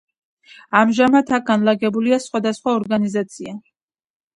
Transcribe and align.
ამჟამად 0.79 1.35
აქ 1.39 1.47
განლაგებულია 1.51 2.21
სხვადასხვა 2.27 2.77
ორგანიზაცია. 2.83 3.61